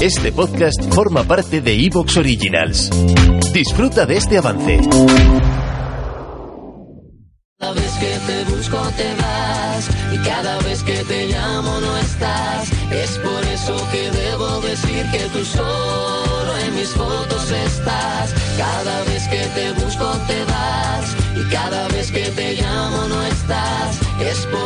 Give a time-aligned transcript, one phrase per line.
[0.00, 2.88] Este podcast forma parte de Evox Originals.
[3.52, 4.80] Disfruta de este avance.
[7.58, 12.72] Cada vez que te busco te vas y cada vez que te llamo no estás.
[12.90, 18.34] Es por eso que debo decir que tú solo en mis fotos estás.
[18.56, 24.00] Cada vez que te busco te vas y cada vez que te llamo no estás.
[24.22, 24.59] Es por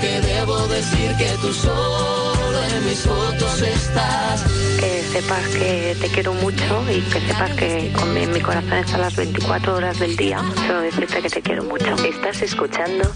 [0.00, 4.44] que debo decir que tú solo en mis fotos estás.
[4.78, 8.96] que sepas que te quiero mucho y que sepas que con mi, mi corazón está
[8.96, 10.42] a las 24 horas del día.
[10.66, 11.94] Solo decirte que te quiero mucho.
[12.04, 13.10] Estás escuchando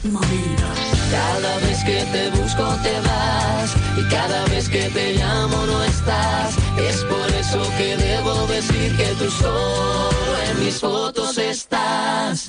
[1.11, 6.57] Cada vez que te busco te vas y cada vez que te llamo no estás.
[6.79, 12.47] Es por eso que debo decir que tú solo en mis fotos estás.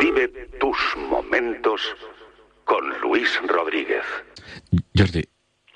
[0.00, 0.28] Vive
[0.60, 0.76] tus
[1.10, 1.80] momentos
[2.68, 4.04] con Luis Rodríguez.
[4.94, 5.22] Jordi,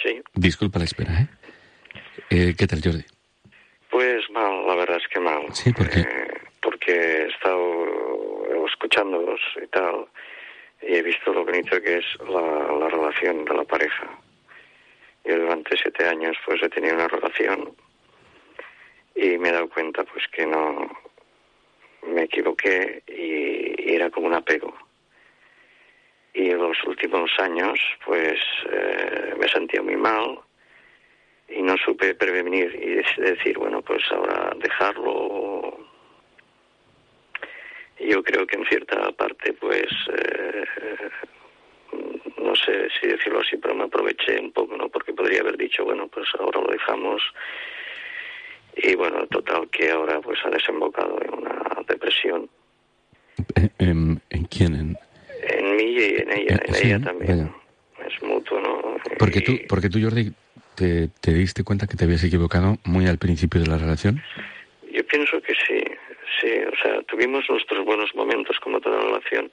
[0.02, 1.28] Sí, disculpa la espera, ¿eh?
[2.30, 3.04] Eh, ¿Qué tal, Jordi?
[3.90, 5.42] pues mal, la verdad es que mal.
[5.54, 6.00] Sí, ¿por qué?
[6.00, 10.06] Eh, porque he estado escuchándolos y tal,
[10.82, 14.06] y he visto lo bonito que es la, la relación de la pareja.
[15.24, 17.74] Yo durante siete años pues he tenido una relación
[19.14, 20.90] y me he dado cuenta pues que no
[22.08, 24.74] me equivoqué y, y era como un apego.
[26.34, 28.38] Y en los últimos años pues
[28.70, 30.38] eh, me sentía muy mal
[31.48, 35.78] y no supe prevenir y dec- decir, bueno, pues ahora dejarlo.
[38.00, 39.86] Yo creo que en cierta parte, pues,
[40.18, 40.64] eh,
[42.38, 44.88] no sé si decirlo así, pero me aproveché un poco, ¿no?
[44.88, 47.22] Porque podría haber dicho, bueno, pues ahora lo dejamos.
[48.76, 52.48] Y bueno, total, que ahora pues ha desembocado en una depresión.
[53.78, 54.74] Em, ¿En quién?
[54.74, 54.96] En- En
[55.84, 57.38] mí y en ella, en Eh, sí, ella también.
[57.38, 57.54] vaya.
[58.14, 58.96] Es mutuo, ¿no?
[59.18, 60.32] Porque Y- tú, porque tú Jordi,
[60.74, 64.20] te, te diste cuenta que te habías equivocado muy al principio de la relación.
[64.90, 65.82] Yo pienso que sí,
[66.40, 69.50] sí, o sea, tuvimos nuestros buenos momentos como toda relación,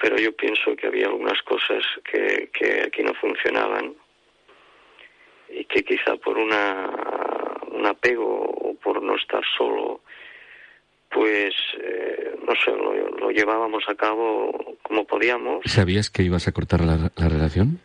[0.00, 3.94] pero yo pienso que había algunas cosas que, que aquí no funcionaban
[5.48, 6.90] y que quizá por una,
[7.72, 10.02] un apego o por no estar solo,
[11.10, 12.17] pues, eh,
[12.48, 15.60] no sé, lo, lo llevábamos a cabo como podíamos.
[15.66, 17.78] ¿Sabías que ibas a cortar la, la relación?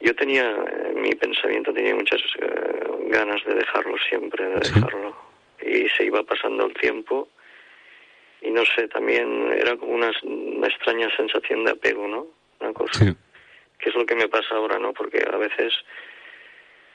[0.00, 0.50] Yo tenía,
[0.90, 4.74] en mi pensamiento tenía muchas eh, ganas de dejarlo siempre, de Sí.
[4.74, 5.16] dejarlo.
[5.64, 7.28] Y se iba pasando el tiempo
[8.40, 12.26] y no sé, también era como una, una extraña sensación de apego, ¿no?
[12.60, 12.92] Una cosa.
[13.04, 13.14] Sí.
[13.78, 14.92] Que es lo que me pasa ahora, ¿no?
[14.92, 15.72] Porque a veces,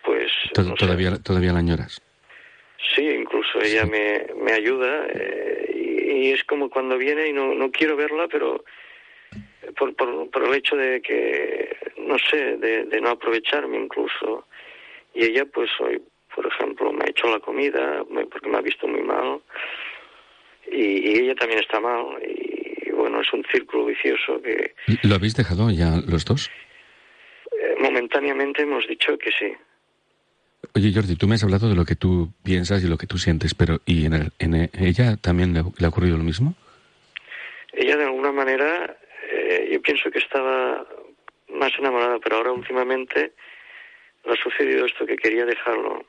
[0.03, 0.29] pues...
[0.53, 0.85] To- no sé.
[0.85, 2.01] todavía, todavía la añoras.
[2.95, 5.76] Sí, incluso ella me, me ayuda eh,
[6.21, 8.63] y, es como cuando viene y no, no quiero verla, pero
[9.77, 14.47] por, por, por el hecho de que, no sé, de, de no aprovecharme incluso.
[15.13, 16.01] Y ella, pues hoy,
[16.35, 19.41] por ejemplo, me ha hecho la comida porque me ha visto muy mal
[20.71, 24.73] y, y ella también está mal y, bueno, es un círculo vicioso que
[25.03, 26.49] ¿Lo habéis dejado ya los dos?
[27.59, 29.53] eh, momentáneamente hemos dicho que sí.
[30.75, 33.17] Oye, Jordi, tú me has hablado de lo que tú piensas y lo que tú
[33.17, 36.55] sientes, pero ¿y en, el- en ella también le, ha ocurrido lo mismo?
[37.73, 38.97] ella de alguna manera
[39.31, 40.83] eh, yo pienso que estaba
[41.49, 43.33] más enamorada pero ahora últimamente
[44.25, 46.03] le ha sucedido esto que quería dejarlo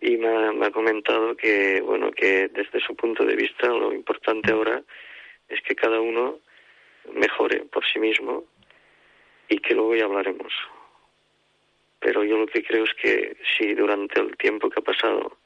[0.00, 4.82] y me ha comentado que bueno que desde su punto de vista lo importante ahora
[5.48, 6.38] es que cada uno
[7.14, 8.44] mejore por sí mismo
[9.50, 10.52] y que luego ya hablaremos
[12.06, 15.38] pero yo lo que creo es que si durante el tiempo que ha pasado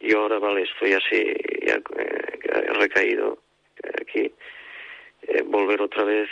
[0.00, 1.22] yo ahora, vale, estoy así,
[1.64, 3.38] ya eh, he recaído
[3.84, 4.32] eh, aquí,
[5.22, 6.28] eh, volver otra vez,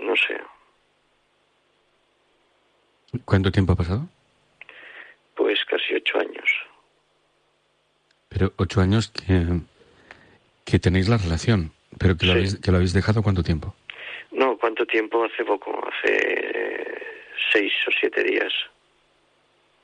[0.00, 0.38] no sé,
[3.24, 4.06] ¿Cuánto tiempo ha pasado?
[5.34, 6.50] pues casi ocho años.
[8.28, 9.60] Pero ocho años que,
[10.66, 12.38] que tenéis la relación, pero que lo, Sí.
[12.38, 13.74] habéis, que lo habéis dejado cuánto tiempo.
[14.30, 15.24] No, ¿cuánto tiempo?
[15.24, 17.02] Hace poco, hace
[17.52, 18.52] seis o siete días,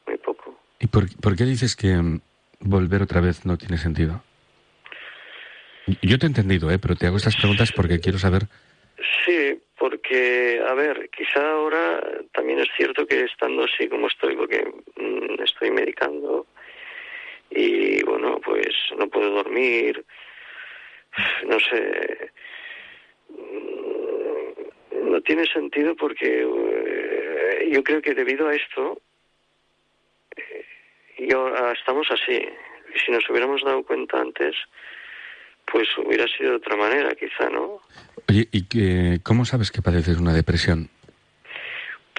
[0.07, 0.59] muy poco.
[0.81, 2.21] ¿Y por, por qué dices que mm,
[2.61, 4.23] volver otra vez no tiene sentido?
[6.03, 6.79] Yo te he entendido, ¿eh?
[6.79, 8.43] pero te hago estas preguntas porque quiero saber
[9.25, 12.01] Sí, porque a ver, quizá ahora
[12.33, 14.65] también es cierto que estando así como estoy, porque
[14.97, 16.47] mm, estoy medicando
[17.51, 20.05] y bueno, pues no puedo dormir,
[21.47, 22.33] no sé,
[23.29, 26.45] mm, no tiene sentido porque
[27.71, 29.01] yo creo que debido a esto,
[30.37, 30.65] eh,
[31.29, 32.41] yo, estamos así.
[33.05, 34.55] Si nos hubiéramos dado cuenta antes,
[35.71, 37.81] pues hubiera sido de otra manera, quizá, ¿no?
[38.29, 40.89] Oye, ¿y que, cómo sabes que padeces una depresión?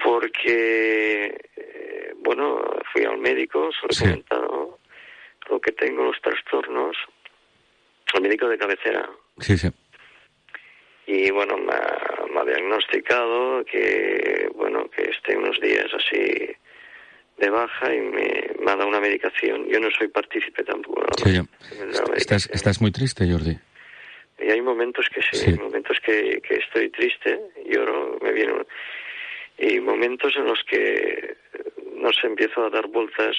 [0.02, 2.62] Porque, eh, bueno,
[2.92, 4.78] fui al médico, se lo he comentado
[5.48, 6.96] lo que tengo, los trastornos,
[8.14, 9.08] al médico de cabecera.
[9.38, 9.68] Sí, sí.
[11.06, 14.09] Y bueno, me ha, diagnosticado que,
[15.60, 16.56] unos días así
[17.38, 19.66] de baja y me, ha dado una medicación.
[19.68, 21.06] Yo no soy partícipe tampoco.
[21.24, 21.40] Sí,
[22.16, 23.56] ¿Estás, ¿Estás muy triste, Jordi?
[24.38, 28.52] Y hay momentos que sí, hay momentos que, que estoy triste, lloro, me viene...
[29.58, 31.36] Y momentos en los que,
[31.96, 33.36] no sé, empiezo a dar vueltas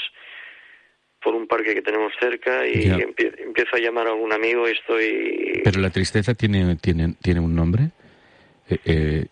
[1.20, 5.62] por un parque que tenemos cerca y empiezo a llamar a algún amigo y estoy...
[5.64, 7.90] ¿Pero la tristeza tiene, tiene, tiene un nombre?
[8.70, 9.26] Eh, eh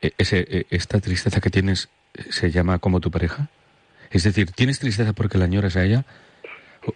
[0.00, 1.88] ese, eh, ¿Esta tristeza que tienes
[2.30, 3.48] se llama como tu pareja?
[4.10, 6.04] Es decir, ¿tienes tristeza porque la añoras a ella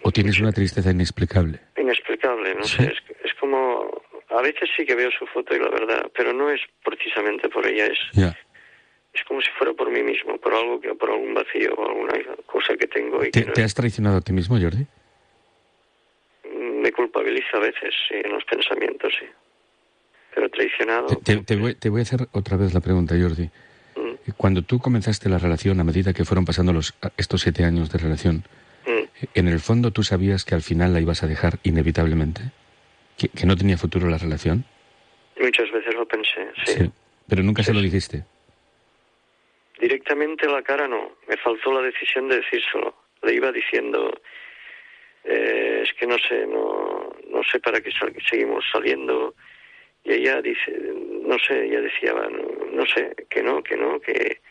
[0.03, 1.59] o, tienes una tristeza inexplicable?
[1.77, 2.93] Inexplicable, no sé,
[3.23, 4.01] es, como...
[4.29, 7.67] A veces sí que veo su foto y la verdad, pero no es precisamente por
[7.67, 7.99] ella, es...
[9.13, 12.13] Es como si fuera por mí mismo, por algo que, por algún vacío o alguna
[12.45, 13.25] cosa que tengo.
[13.25, 14.87] Y ¿Te, que ¿Te has traicionado a ti mismo, Jordi?
[16.53, 19.25] Me culpabiliza a veces, sí, en los pensamientos, sí.
[20.33, 21.07] Pero traicionado...
[21.17, 23.49] Te, voy, te voy a hacer otra vez la pregunta, Jordi.
[24.37, 27.97] Cuando tú comenzaste la relación, a medida que fueron pasando los, estos siete años de
[27.97, 28.43] relación,
[28.85, 29.25] mm.
[29.33, 32.41] ¿en el fondo tú sabías que al final la ibas a dejar inevitablemente?
[33.17, 34.65] ¿Que, no tenía futuro la relación?
[35.39, 36.91] Muchas veces lo pensé, sí.
[37.27, 38.23] Pero nunca se lo dijiste.
[39.79, 41.17] Directamente a la cara no.
[41.27, 42.95] Me faltó la decisión de decírselo.
[43.23, 44.11] Le iba diciendo,
[45.23, 47.91] eh, es que no sé, no, no sé para qué
[48.29, 49.35] seguimos saliendo.
[50.03, 50.71] Y ella dice,
[51.25, 52.13] no sé, ella decía,
[52.73, 54.41] no, sé, que no, que no, que,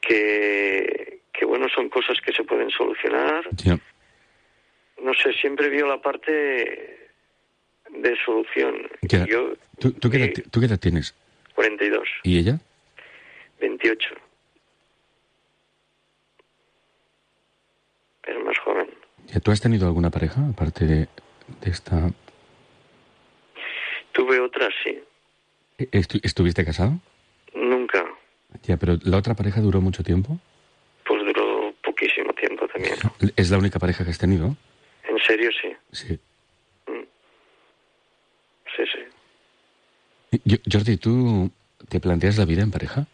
[0.00, 3.44] que, bueno, son cosas que se pueden solucionar.
[5.02, 7.10] No sé, siempre vio la parte
[7.90, 8.88] de solución.
[9.02, 11.14] Yo, ¿Tú, tú, qué edad, ¿Tú qué edad tienes?
[11.54, 12.08] 42.
[12.22, 12.58] ¿Y ella?
[13.60, 14.14] 28.
[18.22, 18.88] Pero más joven.
[19.42, 21.08] ¿Tú has tenido alguna pareja aparte de,
[21.60, 22.10] de esta
[24.14, 25.02] Tuve otra, sí.
[25.78, 26.98] ¿E-, ¿Estuviste casado?
[27.54, 28.04] Nunca.
[28.62, 30.38] Ya, pero ¿la otra pareja duró mucho tiempo?
[31.06, 32.94] Pues duró poquísimo tiempo también.
[33.36, 34.56] ¿Es la única pareja que has tenido?
[35.08, 35.68] ¿En serio, sí?
[35.92, 36.18] Sí.
[36.86, 37.04] Mm.
[38.76, 40.60] Sí, sí.
[40.70, 41.50] Jordi, ¿tú
[41.88, 43.06] te planteas la vida en pareja?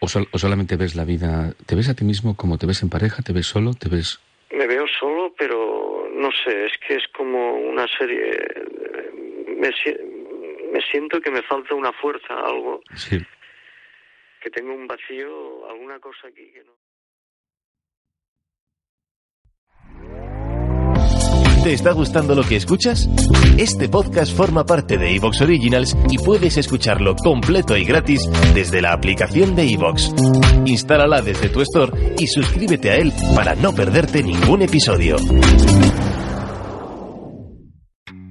[0.00, 2.90] ¿O, ¿O, solamente ves la vida, te ves a ti mismo como te ves en
[2.90, 4.20] pareja, te ves solo, te ves...
[4.50, 8.38] Me veo solo, pero no sé, es que es como una serie,
[9.58, 9.70] me,
[10.76, 12.82] me siento que me falta una fuerza, algo.
[12.94, 13.18] Sí.
[14.42, 16.72] Que tengo un vacío, alguna cosa aquí que no.
[21.64, 23.08] ¿Te está gustando lo que escuchas?
[23.58, 28.22] Este podcast forma parte de Evox Originals y puedes escucharlo completo y gratis
[28.54, 30.12] desde la aplicación de Evox.
[30.66, 35.16] Instálala desde tu store y suscríbete a él para no perderte ningún episodio.